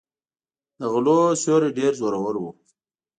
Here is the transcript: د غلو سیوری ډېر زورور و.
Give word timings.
د 0.79 0.81
غلو 0.93 1.17
سیوری 1.41 1.69
ډېر 1.79 1.91
زورور 1.99 2.35
و. 2.39 2.43